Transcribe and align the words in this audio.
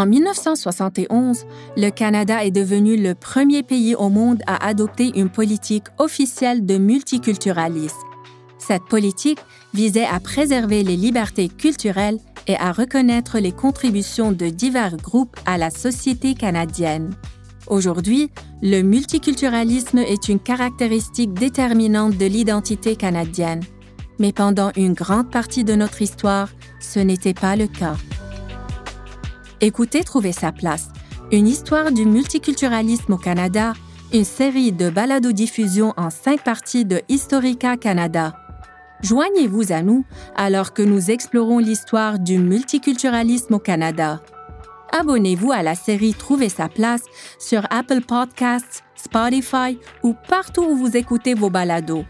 En 0.00 0.06
1971, 0.06 1.44
le 1.76 1.90
Canada 1.90 2.42
est 2.42 2.50
devenu 2.50 2.96
le 2.96 3.14
premier 3.14 3.62
pays 3.62 3.94
au 3.94 4.08
monde 4.08 4.40
à 4.46 4.66
adopter 4.66 5.12
une 5.14 5.28
politique 5.28 5.88
officielle 5.98 6.64
de 6.64 6.78
multiculturalisme. 6.78 7.98
Cette 8.56 8.84
politique 8.84 9.40
visait 9.74 10.06
à 10.06 10.18
préserver 10.18 10.82
les 10.84 10.96
libertés 10.96 11.50
culturelles 11.50 12.18
et 12.46 12.56
à 12.56 12.72
reconnaître 12.72 13.40
les 13.40 13.52
contributions 13.52 14.32
de 14.32 14.46
divers 14.46 14.96
groupes 14.96 15.36
à 15.44 15.58
la 15.58 15.68
société 15.68 16.32
canadienne. 16.32 17.14
Aujourd'hui, 17.66 18.30
le 18.62 18.80
multiculturalisme 18.80 19.98
est 19.98 20.30
une 20.30 20.40
caractéristique 20.40 21.34
déterminante 21.34 22.16
de 22.16 22.24
l'identité 22.24 22.96
canadienne. 22.96 23.60
Mais 24.18 24.32
pendant 24.32 24.72
une 24.76 24.94
grande 24.94 25.30
partie 25.30 25.64
de 25.64 25.74
notre 25.74 26.00
histoire, 26.00 26.48
ce 26.80 27.00
n'était 27.00 27.34
pas 27.34 27.54
le 27.54 27.66
cas. 27.66 27.96
Écoutez 29.62 30.04
Trouver 30.04 30.32
sa 30.32 30.52
place, 30.52 30.88
une 31.30 31.46
histoire 31.46 31.92
du 31.92 32.06
multiculturalisme 32.06 33.12
au 33.12 33.18
Canada, 33.18 33.74
une 34.10 34.24
série 34.24 34.72
de 34.72 34.88
balados-diffusion 34.88 35.92
en 35.98 36.08
cinq 36.08 36.42
parties 36.42 36.86
de 36.86 37.02
Historica 37.10 37.76
Canada. 37.76 38.32
Joignez-vous 39.02 39.70
à 39.70 39.82
nous 39.82 40.06
alors 40.34 40.72
que 40.72 40.80
nous 40.80 41.10
explorons 41.10 41.58
l'histoire 41.58 42.18
du 42.18 42.38
multiculturalisme 42.38 43.52
au 43.52 43.58
Canada. 43.58 44.22
Abonnez-vous 44.98 45.52
à 45.52 45.62
la 45.62 45.74
série 45.74 46.14
Trouver 46.14 46.48
sa 46.48 46.70
place 46.70 47.04
sur 47.38 47.66
Apple 47.68 48.00
Podcasts, 48.00 48.82
Spotify 48.96 49.78
ou 50.02 50.14
partout 50.26 50.62
où 50.62 50.74
vous 50.74 50.96
écoutez 50.96 51.34
vos 51.34 51.50
balados. 51.50 52.06